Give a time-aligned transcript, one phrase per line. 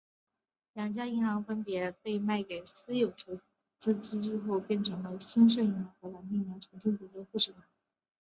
[0.73, 3.39] 两家银行分别在被卖给私有投
[3.93, 7.63] 资机构后变成了新生银行和蓝天银行重组进了富士银行。